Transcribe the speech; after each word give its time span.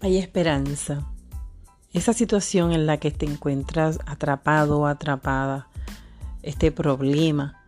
hay 0.00 0.18
esperanza. 0.18 1.06
Esa 1.92 2.12
situación 2.12 2.72
en 2.72 2.86
la 2.86 2.98
que 2.98 3.10
te 3.10 3.26
encuentras 3.26 3.98
atrapado 4.06 4.80
o 4.80 4.86
atrapada, 4.86 5.68
este 6.42 6.70
problema, 6.70 7.62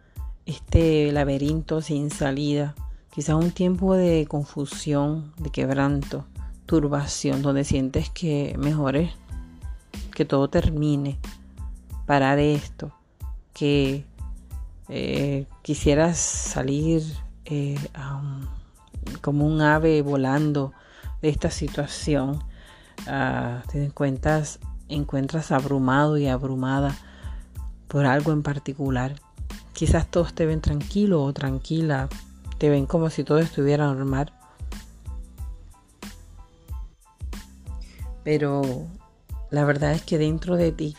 este 0.46 1.10
laberinto 1.12 1.80
sin 1.80 2.10
salida, 2.10 2.74
quizás 3.12 3.34
un 3.34 3.50
tiempo 3.50 3.94
de 3.94 4.26
confusión, 4.28 5.32
de 5.38 5.50
quebranto, 5.50 6.26
turbación, 6.66 7.42
donde 7.42 7.64
sientes 7.64 8.10
que 8.10 8.54
mejore, 8.58 9.12
que 10.14 10.24
todo 10.24 10.48
termine, 10.48 11.18
parar 12.06 12.38
esto, 12.38 12.92
que 13.52 14.04
eh, 14.88 15.46
quisieras 15.62 16.18
salir 16.18 17.02
eh, 17.46 17.78
como 19.20 19.46
un 19.46 19.60
ave 19.62 20.02
volando 20.02 20.72
de 21.22 21.28
esta 21.28 21.50
situación, 21.50 22.42
ah, 23.06 23.62
te 23.70 23.84
encuentras, 23.84 24.58
encuentras 24.88 25.52
abrumado 25.52 26.18
y 26.18 26.26
abrumada 26.26 26.96
por 27.88 28.06
algo 28.06 28.32
en 28.32 28.42
particular. 28.42 29.14
Quizás 29.72 30.06
todos 30.06 30.34
te 30.34 30.46
ven 30.46 30.60
tranquilo 30.60 31.22
o 31.22 31.32
tranquila, 31.32 32.08
te 32.58 32.68
ven 32.68 32.86
como 32.86 33.10
si 33.10 33.24
todo 33.24 33.38
estuviera 33.38 33.86
normal. 33.86 34.32
Pero 38.22 38.86
la 39.50 39.64
verdad 39.64 39.92
es 39.92 40.02
que 40.02 40.18
dentro 40.18 40.56
de 40.56 40.72
ti 40.72 40.96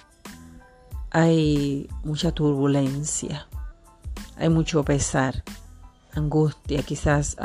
hay 1.11 1.87
mucha 2.03 2.31
turbulencia, 2.31 3.47
hay 4.37 4.49
mucho 4.49 4.83
pesar, 4.83 5.43
angustia, 6.13 6.83
quizás 6.83 7.35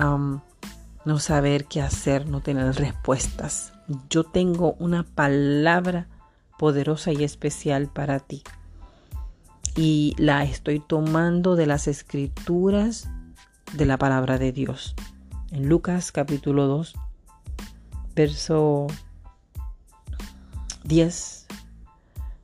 no 1.06 1.20
saber 1.20 1.66
qué 1.66 1.80
hacer, 1.80 2.28
no 2.28 2.40
tener 2.40 2.74
respuestas. 2.74 3.72
Yo 4.10 4.24
tengo 4.24 4.74
una 4.80 5.04
palabra 5.04 6.08
poderosa 6.58 7.12
y 7.12 7.22
especial 7.22 7.86
para 7.86 8.18
ti. 8.18 8.42
Y 9.76 10.14
la 10.18 10.42
estoy 10.44 10.80
tomando 10.80 11.54
de 11.54 11.66
las 11.66 11.86
escrituras 11.86 13.08
de 13.72 13.86
la 13.86 13.98
palabra 13.98 14.36
de 14.36 14.50
Dios. 14.50 14.96
En 15.52 15.68
Lucas 15.68 16.10
capítulo 16.10 16.66
2, 16.66 16.94
verso 18.16 18.88
10 20.82 21.45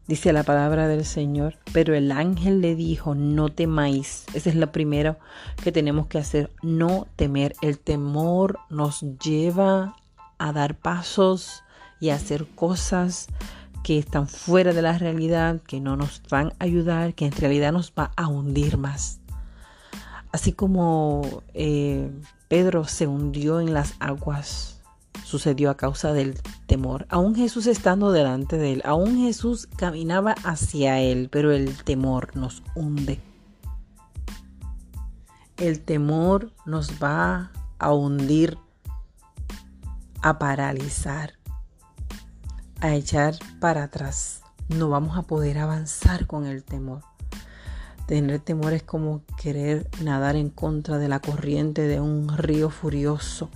Dice 0.08 0.32
la 0.32 0.42
palabra 0.42 0.88
del 0.88 1.04
Señor, 1.04 1.58
pero 1.72 1.94
el 1.94 2.10
ángel 2.10 2.60
le 2.60 2.74
dijo, 2.74 3.14
no 3.14 3.50
temáis. 3.50 4.24
Esa 4.34 4.50
es 4.50 4.56
la 4.56 4.72
primera 4.72 5.18
que 5.62 5.70
tenemos 5.70 6.08
que 6.08 6.18
hacer, 6.18 6.50
no 6.60 7.06
temer. 7.14 7.54
El 7.62 7.78
temor 7.78 8.58
nos 8.68 9.00
lleva 9.18 9.94
a 10.38 10.52
dar 10.52 10.76
pasos 10.76 11.62
y 12.00 12.10
a 12.10 12.16
hacer 12.16 12.46
cosas 12.56 13.28
que 13.84 13.98
están 13.98 14.26
fuera 14.26 14.72
de 14.72 14.82
la 14.82 14.98
realidad, 14.98 15.60
que 15.60 15.80
no 15.80 15.96
nos 15.96 16.20
van 16.28 16.48
a 16.58 16.64
ayudar, 16.64 17.14
que 17.14 17.26
en 17.26 17.32
realidad 17.32 17.72
nos 17.72 17.92
va 17.96 18.12
a 18.16 18.26
hundir 18.26 18.78
más. 18.78 19.20
Así 20.32 20.52
como 20.52 21.42
eh, 21.54 22.10
Pedro 22.48 22.84
se 22.84 23.06
hundió 23.06 23.60
en 23.60 23.72
las 23.72 23.94
aguas 24.00 24.81
sucedió 25.32 25.70
a 25.70 25.78
causa 25.78 26.12
del 26.12 26.38
temor. 26.66 27.06
Aún 27.08 27.34
Jesús 27.34 27.66
estando 27.66 28.12
delante 28.12 28.58
de 28.58 28.74
él, 28.74 28.82
aún 28.84 29.16
Jesús 29.16 29.66
caminaba 29.78 30.34
hacia 30.44 31.00
él, 31.00 31.30
pero 31.32 31.52
el 31.52 31.74
temor 31.84 32.36
nos 32.36 32.62
hunde. 32.74 33.18
El 35.56 35.80
temor 35.80 36.52
nos 36.66 37.02
va 37.02 37.50
a 37.78 37.92
hundir, 37.94 38.58
a 40.20 40.38
paralizar, 40.38 41.32
a 42.82 42.94
echar 42.94 43.34
para 43.58 43.84
atrás. 43.84 44.42
No 44.68 44.90
vamos 44.90 45.16
a 45.16 45.22
poder 45.22 45.56
avanzar 45.56 46.26
con 46.26 46.44
el 46.44 46.62
temor. 46.62 47.00
Tener 48.06 48.40
temor 48.40 48.74
es 48.74 48.82
como 48.82 49.22
querer 49.40 49.88
nadar 50.02 50.36
en 50.36 50.50
contra 50.50 50.98
de 50.98 51.08
la 51.08 51.20
corriente 51.20 51.88
de 51.88 52.00
un 52.00 52.36
río 52.36 52.68
furioso 52.68 53.48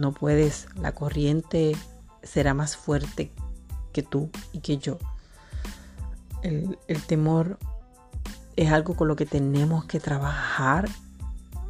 no 0.00 0.12
puedes, 0.12 0.66
la 0.76 0.92
corriente 0.92 1.76
será 2.22 2.54
más 2.54 2.76
fuerte 2.76 3.30
que 3.92 4.02
tú 4.02 4.30
y 4.52 4.60
que 4.60 4.78
yo. 4.78 4.98
El, 6.42 6.78
temor 7.06 7.58
es 8.56 8.72
algo 8.72 8.94
con 8.94 9.08
lo 9.08 9.16
que 9.16 9.26
tenemos 9.26 9.84
que 9.84 10.00
trabajar. 10.00 10.88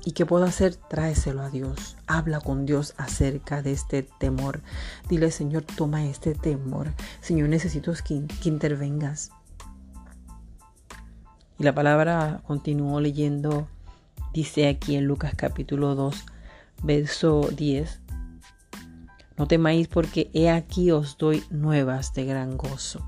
¿Y 0.05 0.13
qué 0.13 0.25
puedo 0.25 0.45
hacer? 0.45 0.77
Tráeselo 0.77 1.43
a 1.43 1.51
Dios. 1.51 1.97
Habla 2.07 2.41
con 2.41 2.65
Dios 2.67 2.95
acerca 2.97 3.63
de 3.63 3.73
este 3.73 4.03
temor. 4.03 4.63
Dile, 5.09 5.31
Señor, 5.31 5.63
toma 5.63 6.07
este 6.07 6.35
temor. 6.35 6.93
Señor, 7.21 7.49
necesito 7.49 7.93
que, 7.93 8.27
que 8.27 8.49
intervengas. 8.49 9.33
Y 11.59 11.65
la 11.65 11.75
palabra 11.75 12.41
continuó 12.47 13.01
leyendo, 13.01 13.69
dice 14.33 14.69
aquí 14.69 14.97
en 14.97 15.05
Lucas 15.05 15.35
capítulo 15.37 15.95
2, 15.95 16.25
verso 16.83 17.51
10. 17.55 18.00
No 19.41 19.47
temáis 19.47 19.89
porque 19.89 20.31
he 20.35 20.51
aquí 20.51 20.91
os 20.91 21.17
doy 21.17 21.43
nuevas 21.49 22.13
de 22.13 22.27
gran 22.27 22.59
gozo. 22.59 23.01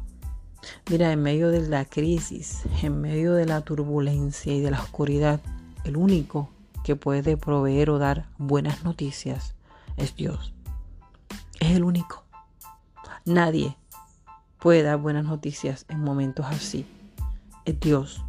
Mira, 0.89 1.13
en 1.13 1.21
medio 1.21 1.51
de 1.51 1.69
la 1.69 1.85
crisis, 1.85 2.63
en 2.83 3.03
medio 3.03 3.35
de 3.35 3.45
la 3.45 3.61
turbulencia 3.61 4.55
y 4.55 4.63
de 4.63 4.71
la 4.71 4.81
oscuridad, 4.81 5.43
el 5.85 5.99
único 5.99 6.49
que 6.85 6.97
puede 6.97 7.37
proveer 7.37 7.91
o 7.91 7.99
dar 7.99 8.31
buenas 8.39 8.83
noticias 8.83 9.55
es 9.99 10.17
Dios. 10.17 10.55
Es 11.61 11.73
el 11.73 11.85
único. 11.85 12.25
Nadie 13.27 13.77
puede 14.59 14.83
dar 14.85 14.97
buenas 14.97 15.27
noticias 15.27 15.85
en 15.91 16.01
momentos 16.01 16.47
así. 16.47 16.87
Es 17.67 17.79
Dios. 17.79 18.25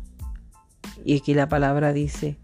Y 1.05 1.19
aquí 1.19 1.33
la 1.33 1.47
palabra 1.47 1.93
dice, 1.93 2.37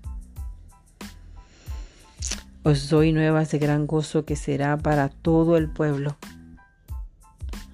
os 2.63 2.89
doy 2.89 3.13
nuevas 3.13 3.51
de 3.51 3.59
gran 3.59 3.87
gozo 3.87 4.25
que 4.25 4.35
será 4.35 4.77
para 4.77 5.09
todo 5.09 5.57
el 5.57 5.69
pueblo. 5.69 6.17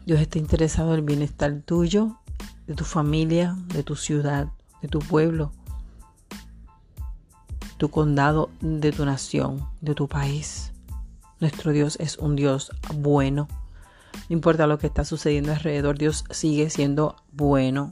Dios 0.06 0.20
está 0.20 0.38
interesado 0.38 0.94
en 0.94 1.00
el 1.00 1.06
bienestar 1.06 1.62
tuyo, 1.66 2.20
de 2.68 2.76
tu 2.76 2.84
familia, 2.84 3.56
de 3.68 3.84
tu 3.84 3.96
ciudad, 3.96 4.48
de 4.82 4.88
tu 4.88 5.00
pueblo, 5.00 5.52
tu 7.78 7.90
condado, 7.90 8.50
de 8.62 8.92
tu 8.92 9.06
nación, 9.06 9.68
de 9.82 9.96
tu 9.96 10.08
país. 10.08 10.72
Nuestro 11.40 11.72
Dios 11.72 11.98
es 12.00 12.18
un 12.18 12.36
Dios 12.36 12.72
bueno. 12.96 13.48
No 14.30 14.34
importa 14.34 14.68
lo 14.68 14.78
que 14.78 14.88
está 14.88 15.04
sucediendo 15.04 15.52
alrededor, 15.52 15.98
Dios 15.98 16.24
sigue 16.30 16.70
siendo 16.70 17.16
bueno. 17.32 17.92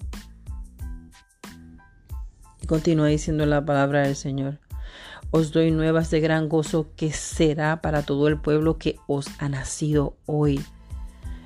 Y 2.61 2.67
continúa 2.67 3.07
diciendo 3.07 3.45
la 3.45 3.65
palabra 3.65 4.03
del 4.03 4.15
Señor. 4.15 4.62
Os 5.35 5.51
doy 5.51 5.71
nuevas 5.71 6.11
de 6.11 6.19
gran 6.19 6.47
gozo 6.47 6.91
que 6.95 7.11
será 7.11 7.81
para 7.81 8.03
todo 8.03 8.27
el 8.27 8.37
pueblo 8.37 8.77
que 8.77 8.99
os 9.07 9.25
ha 9.39 9.49
nacido 9.49 10.15
hoy 10.27 10.63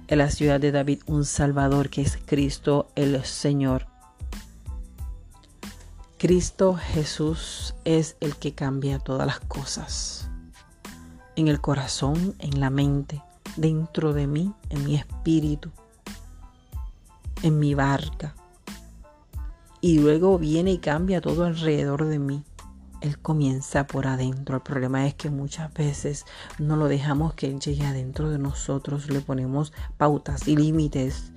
en 0.10 0.18
la 0.18 0.30
ciudad 0.30 0.60
de 0.60 0.74
David 0.74 1.04
un 1.06 1.24
Salvador 1.24 1.90
que 1.90 2.02
es 2.02 2.20
Cristo 2.26 2.90
el 2.96 3.24
Señor. 3.24 3.88
Cristo 6.18 6.76
Jesús 6.76 7.76
es 7.86 8.18
el 8.20 8.36
que 8.36 8.54
cambia 8.54 9.00
todas 9.00 9.26
las 9.26 9.40
cosas. 9.40 10.30
En 11.38 11.48
el 11.48 11.62
corazón, 11.62 12.36
en 12.40 12.60
la 12.60 12.70
mente, 12.70 13.24
dentro 13.56 14.12
de 14.12 14.28
mí, 14.28 14.54
en 14.70 14.84
mi 14.84 14.96
espíritu, 14.96 15.72
en 17.42 17.58
mi 17.58 17.74
barca. 17.74 18.36
Y 19.80 20.00
luego 20.00 20.38
viene 20.38 20.74
y 20.74 20.80
cambia 20.80 21.22
todo 21.22 21.46
alrededor 21.46 22.04
de 22.04 22.20
mí. 22.20 22.44
Él 23.02 23.20
comienza 23.20 23.88
por 23.88 24.08
adentro. 24.08 24.58
El 24.58 24.64
problema 24.64 25.06
es 25.08 25.14
que 25.14 25.30
muchas 25.30 25.74
veces 25.74 26.26
no 26.60 26.76
lo 26.76 26.88
dejamos 26.88 27.34
que 27.34 27.48
Él 27.48 27.60
llegue 27.60 27.86
adentro 27.86 28.30
de 28.30 28.40
nosotros. 28.40 29.10
Le 29.10 29.22
ponemos 29.22 29.74
pautas 29.98 30.48
y 30.48 30.56
límites 30.56 31.32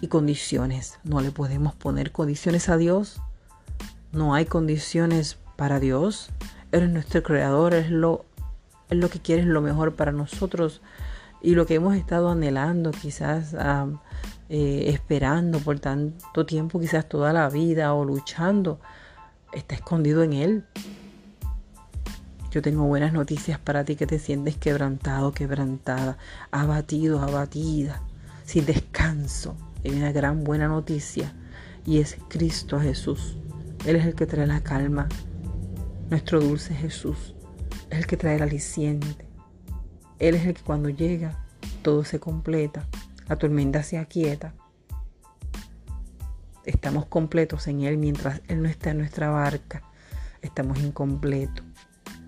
y 0.00 0.08
condiciones. 0.08 0.98
No 1.04 1.20
le 1.20 1.30
podemos 1.30 1.74
poner 1.74 2.12
condiciones 2.12 2.68
a 2.68 2.76
Dios. 2.76 3.20
No 4.12 4.34
hay 4.34 4.44
condiciones 4.44 5.38
para 5.56 5.80
Dios. 5.80 6.30
Él 6.72 6.84
es 6.84 6.90
nuestro 6.90 7.22
creador. 7.22 7.74
Lo, 7.90 8.24
es 8.90 8.98
lo 8.98 9.08
que 9.08 9.20
quiere, 9.20 9.42
es 9.42 9.48
lo 9.48 9.60
mejor 9.60 9.94
para 9.94 10.12
nosotros. 10.12 10.80
Y 11.40 11.54
lo 11.54 11.66
que 11.66 11.74
hemos 11.74 11.94
estado 11.94 12.30
anhelando, 12.30 12.90
quizás 12.90 13.54
eh, 14.48 14.84
esperando 14.88 15.58
por 15.58 15.78
tanto 15.78 16.46
tiempo, 16.46 16.80
quizás 16.80 17.08
toda 17.08 17.32
la 17.32 17.48
vida 17.50 17.92
o 17.92 18.04
luchando, 18.04 18.80
está 19.52 19.74
escondido 19.74 20.22
en 20.22 20.32
Él. 20.32 20.64
Yo 22.54 22.62
tengo 22.62 22.84
buenas 22.84 23.12
noticias 23.12 23.58
para 23.58 23.82
ti 23.82 23.96
que 23.96 24.06
te 24.06 24.20
sientes 24.20 24.56
quebrantado, 24.56 25.32
quebrantada, 25.32 26.18
abatido, 26.52 27.20
abatida, 27.20 28.00
sin 28.44 28.64
descanso. 28.64 29.56
Hay 29.84 29.90
una 29.90 30.12
gran 30.12 30.44
buena 30.44 30.68
noticia 30.68 31.32
y 31.84 31.98
es 31.98 32.16
Cristo 32.28 32.78
Jesús. 32.78 33.36
Él 33.84 33.96
es 33.96 34.06
el 34.06 34.14
que 34.14 34.26
trae 34.26 34.46
la 34.46 34.60
calma. 34.60 35.08
Nuestro 36.10 36.38
dulce 36.38 36.76
Jesús 36.76 37.34
es 37.90 37.98
el 37.98 38.06
que 38.06 38.16
trae 38.16 38.36
el 38.36 38.42
aliciente. 38.42 39.26
Él 40.20 40.36
es 40.36 40.46
el 40.46 40.54
que 40.54 40.62
cuando 40.62 40.90
llega 40.90 41.44
todo 41.82 42.04
se 42.04 42.20
completa, 42.20 42.86
la 43.28 43.34
tormenta 43.34 43.82
se 43.82 43.98
aquieta. 43.98 44.54
Estamos 46.64 47.06
completos 47.06 47.66
en 47.66 47.80
Él 47.80 47.98
mientras 47.98 48.42
Él 48.46 48.62
no 48.62 48.68
está 48.68 48.90
en 48.92 48.98
nuestra 48.98 49.30
barca. 49.30 49.82
Estamos 50.40 50.78
incompletos. 50.78 51.73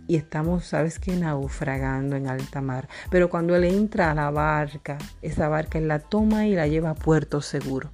Y 0.09 0.17
estamos, 0.17 0.67
¿sabes 0.67 0.99
qué? 0.99 1.17
Naufragando 1.17 2.17
en 2.17 2.29
alta 2.29 2.61
mar. 2.61 2.89
Pero 3.11 3.29
cuando 3.29 3.57
Él 3.57 3.65
entra 3.65 4.11
a 4.11 4.15
la 4.15 4.31
barca, 4.31 4.99
esa 5.23 5.49
barca 5.49 5.79
Él 5.79 5.89
la 5.89 5.99
toma 5.99 6.47
y 6.47 6.55
la 6.55 6.67
lleva 6.67 6.91
a 6.91 6.95
puerto 6.95 7.41
seguro. 7.41 7.91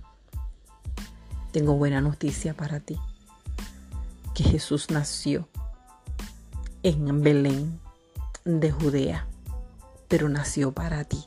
Tengo 1.53 1.75
buena 1.75 2.01
noticia 2.01 2.55
para 2.55 2.81
ti. 2.81 2.99
Que 4.35 4.45
Jesús 4.45 4.91
nació 4.91 5.49
en 6.83 7.23
Belén 7.23 7.79
de 8.45 8.73
Judea, 8.73 9.27
pero 10.09 10.29
nació 10.29 10.73
para 10.73 11.05
ti, 11.05 11.25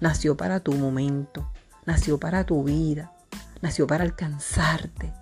nació 0.00 0.36
para 0.36 0.60
tu 0.60 0.72
momento, 0.72 1.48
nació 1.86 2.18
para 2.18 2.44
tu 2.44 2.64
vida, 2.64 3.12
nació 3.60 3.86
para 3.86 4.04
alcanzarte, 4.04 5.12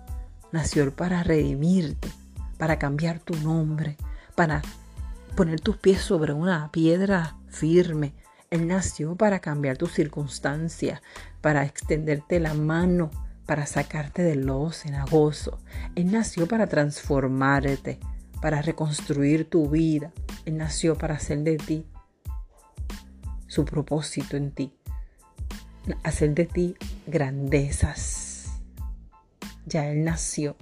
nació 0.51 0.93
para 0.95 1.21
redimirte, 1.23 2.09
para 2.57 2.79
cambiar 2.79 3.19
tu 3.19 3.35
nombre, 3.35 3.97
para 4.35 4.61
poner 5.35 5.59
tus 5.61 5.77
pies 5.77 6.01
sobre 6.01 6.33
una 6.33 6.71
piedra 6.71 7.37
firme. 7.47 8.13
Él 8.49 8.67
nació 8.67 9.15
para 9.15 9.39
cambiar 9.39 9.77
tus 9.77 9.93
circunstancias, 9.93 11.01
para 11.39 11.63
extenderte 11.65 12.39
la 12.39 12.53
mano, 12.53 13.09
para 13.45 13.65
sacarte 13.65 14.23
del 14.23 14.45
lodo 14.45 14.71
cenagoso. 14.71 15.59
Él 15.95 16.11
nació 16.11 16.47
para 16.47 16.67
transformarte, 16.67 17.99
para 18.41 18.61
reconstruir 18.61 19.49
tu 19.49 19.69
vida. 19.69 20.11
Él 20.45 20.57
nació 20.57 20.97
para 20.97 21.15
hacer 21.15 21.39
de 21.39 21.57
ti 21.57 21.85
su 23.47 23.63
propósito 23.65 24.35
en 24.35 24.51
ti. 24.51 24.73
Hacer 26.03 26.33
de 26.33 26.45
ti 26.45 26.75
grandezas. 27.07 28.61
Ya 29.65 29.87
Él 29.87 30.03
nació. 30.03 30.57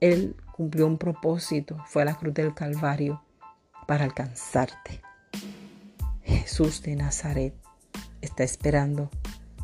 Él 0.00 0.36
cumplió 0.52 0.86
un 0.86 0.98
propósito. 0.98 1.78
Fue 1.86 2.02
a 2.02 2.04
la 2.04 2.14
cruz 2.14 2.34
del 2.34 2.54
Calvario 2.54 3.22
para 3.90 4.04
alcanzarte. 4.04 5.00
Jesús 6.22 6.80
de 6.80 6.94
Nazaret 6.94 7.52
está 8.20 8.44
esperando 8.44 9.10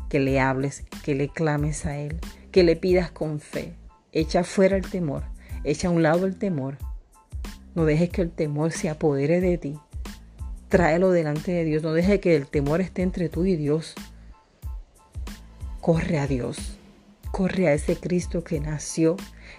que 0.09 0.19
le 0.19 0.41
hables, 0.41 0.83
que 1.05 1.15
le 1.15 1.29
clames 1.29 1.85
a 1.85 1.95
Él, 1.97 2.19
que 2.51 2.63
le 2.63 2.75
pidas 2.75 3.09
con 3.09 3.39
fe. 3.39 3.73
Echa 4.11 4.43
fuera 4.43 4.75
el 4.75 4.85
temor 4.85 5.23
Echa 5.63 5.87
a 5.87 5.91
un 5.91 6.03
lado 6.03 6.25
el 6.25 6.37
temor. 6.37 6.77
No 7.73 7.85
dejes 7.85 8.09
que 8.09 8.21
el 8.21 8.29
temor 8.29 8.73
se 8.73 8.89
apodere 8.89 9.39
de 9.39 9.57
ti. 9.57 9.79
Tráelo 10.67 11.11
delante 11.11 11.53
de 11.53 11.63
Dios. 11.63 11.81
No 11.81 11.93
dejes 11.93 12.19
que 12.19 12.35
el 12.35 12.47
temor 12.47 12.81
esté 12.81 13.03
entre 13.03 13.29
tú 13.29 13.45
y 13.45 13.55
Dios. 13.55 13.95
Corre 15.79 16.19
a 16.19 16.27
Dios. 16.27 16.77
Corre 17.31 17.69
a 17.69 17.73
ese 17.73 17.95
Cristo 17.95 18.43
que 18.43 18.59
nació, 18.59 19.15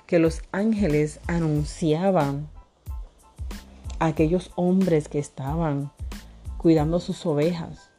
que 0.07 0.19
los 0.19 0.43
ángeles 0.53 1.21
anunciaban 1.27 2.51
aquellos 3.99 4.51
hombres 4.57 5.09
que 5.09 5.19
estaban 5.19 5.91
cuidando 6.57 7.01
sus 7.01 7.25
ovejas. 7.27 7.91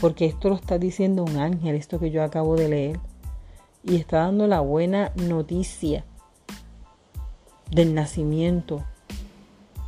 Porque 0.00 0.26
esto 0.26 0.48
lo 0.48 0.56
está 0.56 0.78
diciendo 0.78 1.24
un 1.24 1.36
ángel, 1.36 1.76
esto 1.76 1.98
que 1.98 2.10
yo 2.10 2.22
acabo 2.22 2.56
de 2.56 2.68
leer. 2.68 3.00
Y 3.84 3.96
está 3.96 4.18
dando 4.18 4.46
la 4.46 4.60
buena 4.60 5.12
noticia 5.16 6.04
del 7.70 7.94
nacimiento 7.94 8.84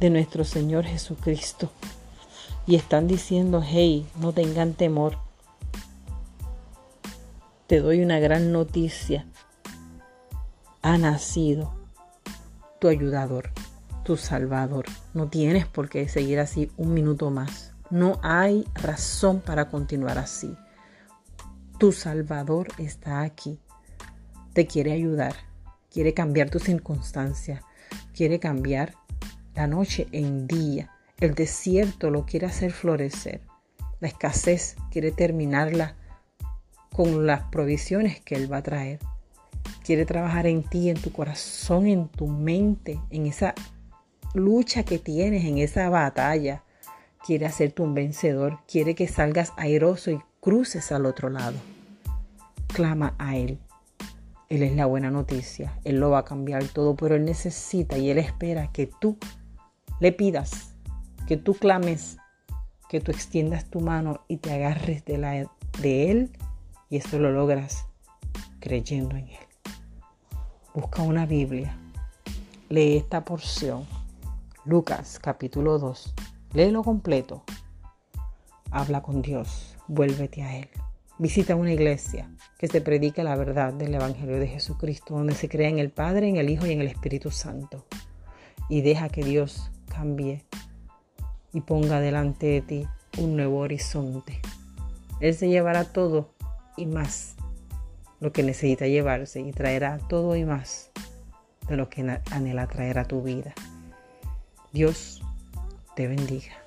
de 0.01 0.11
nuestro 0.11 0.45
Señor 0.45 0.85
Jesucristo. 0.85 1.71
Y 2.67 2.77
están 2.77 3.07
diciendo, 3.07 3.63
hey, 3.65 4.07
no 4.21 4.33
tengan 4.33 4.75
temor. 4.75 5.19
Te 7.67 7.81
doy 7.81 8.03
una 8.03 8.19
gran 8.19 8.53
noticia. 8.53 9.27
Ha 10.83 10.99
nacido 10.99 11.73
tu 12.79 12.89
ayudador, 12.89 13.51
tu 14.05 14.17
salvador. 14.17 14.85
No 15.13 15.29
tienes 15.29 15.67
por 15.67 15.89
qué 15.89 16.09
seguir 16.09 16.39
así 16.39 16.71
un 16.77 16.95
minuto 16.95 17.31
más. 17.31 17.73
No 17.91 18.21
hay 18.23 18.67
razón 18.75 19.41
para 19.41 19.69
continuar 19.69 20.19
así. 20.19 20.57
Tu 21.79 21.93
salvador 21.93 22.69
está 22.79 23.23
aquí. 23.23 23.59
Te 24.53 24.67
quiere 24.67 24.93
ayudar. 24.93 25.35
Quiere 25.91 26.15
cambiar 26.15 26.51
tus 26.51 26.63
circunstancias 26.63 27.63
quiere 28.15 28.39
cambiar 28.39 28.95
la 29.55 29.67
noche 29.67 30.09
en 30.13 30.47
día. 30.47 30.91
El 31.21 31.35
desierto 31.35 32.11
lo 32.11 32.25
quiere 32.25 32.47
hacer 32.47 32.73
florecer. 32.73 33.43
La 34.01 34.09
escasez 34.09 34.77
quiere 34.91 35.11
terminarla 35.11 35.97
con 36.93 37.27
las 37.27 37.43
provisiones 37.51 38.21
que 38.21 38.37
Él 38.37 38.51
va 38.51 38.59
a 38.59 38.63
traer. 38.63 38.99
Quiere 39.85 40.07
trabajar 40.07 40.47
en 40.47 40.63
ti, 40.63 40.91
en 40.91 41.01
tu 41.01 41.13
corazón, 41.13 41.87
en 41.87 42.09
tu 42.09 42.27
mente, 42.27 43.01
en 43.11 43.27
esa 43.27 43.55
lucha 44.35 44.83
que 44.83 44.99
tienes, 44.99 45.45
en 45.45 45.59
esa 45.59 45.89
batalla. 45.89 46.63
Quiere 47.25 47.47
hacerte 47.47 47.83
un 47.83 47.95
vencedor. 47.95 48.59
Quiere 48.69 48.95
que 48.95 49.09
salgas 49.09 49.53
airoso 49.57 50.11
y 50.11 50.21
cruces 50.41 50.93
al 50.93 51.07
otro 51.07 51.31
lado. 51.31 51.57
Clama 52.67 53.15
a 53.19 53.37
Él. 53.37 53.59
Él 54.51 54.63
es 54.63 54.77
la 54.77 54.87
buena 54.87 55.11
noticia. 55.11 55.79
Él 55.85 56.01
lo 56.01 56.11
va 56.11 56.19
a 56.19 56.25
cambiar 56.25 56.65
todo, 56.65 56.95
pero 56.95 57.15
Él 57.15 57.25
necesita 57.25 57.97
y 57.97 58.11
Él 58.11 58.19
espera 58.19 58.71
que 58.73 58.87
tú 58.87 59.17
le 60.01 60.13
pidas, 60.13 60.75
que 61.27 61.37
tú 61.37 61.55
clames, 61.55 62.19
que 62.89 63.01
tú 63.01 63.11
extiendas 63.11 63.65
tu 63.71 63.81
mano 63.81 64.21
y 64.29 64.37
te 64.37 64.53
agarres 64.53 65.05
de, 65.05 66.11
Él 66.11 66.31
y 66.91 66.99
eso 66.99 67.19
lo 67.19 67.33
logras 67.33 67.87
creyendo 68.61 69.17
en 69.17 69.29
Él. 69.29 69.47
Busca 70.75 71.03
una 71.03 71.25
Biblia, 71.25 71.77
lee 72.69 72.97
esta 72.97 73.25
porción, 73.25 73.87
Lucas 74.67 75.19
capítulo 75.21 75.79
2, 75.79 76.15
léelo 76.55 76.83
completo, 76.83 77.45
habla 78.71 79.03
con 79.03 79.21
Dios, 79.21 79.77
vuélvete 79.89 80.43
a 80.43 80.57
Él. 80.57 80.71
Visita 81.19 81.55
una 81.55 81.71
iglesia 81.71 82.31
que 82.57 82.69
se 82.69 82.81
predique 82.81 83.23
la 83.23 83.37
verdad 83.37 83.75
del 83.75 83.93
Evangelio 83.93 84.39
de 84.39 84.49
Jesucristo, 84.49 85.17
donde 85.17 85.35
se 85.35 85.51
crea 85.51 85.69
en 85.69 85.79
el 85.79 85.91
Padre, 85.91 86.31
en 86.31 86.37
el 86.37 86.49
Hijo 86.49 86.65
y 86.65 86.73
en 86.73 86.81
el 86.81 86.87
Espíritu 86.87 87.31
Santo. 87.31 87.85
Y 88.71 88.81
deja 88.81 89.11
que 89.11 89.23
Dios 89.23 89.71
cambie 89.87 90.47
y 91.53 91.61
ponga 91.61 92.01
delante 92.01 92.47
de 92.47 92.63
ti 92.63 92.89
un 93.19 93.37
nuevo 93.37 93.59
horizonte. 93.59 94.41
Él 95.21 95.35
se 95.35 95.51
llevará 95.51 95.85
todo 95.85 96.31
y 96.79 96.87
más 96.87 97.35
lo 98.19 98.33
que 98.33 98.43
necesita 98.43 98.87
llevarse 98.87 99.43
y 99.43 99.53
traerá 99.53 99.99
todo 100.09 100.37
y 100.37 100.47
más 100.47 100.91
de 101.69 101.77
lo 101.77 101.91
que 101.91 102.19
anhela 102.31 102.67
traer 102.67 102.99
a 102.99 103.05
tu 103.05 103.21
vida. 103.23 103.53
Dios 104.75 105.23
te 105.95 106.09
bendiga. 106.09 106.64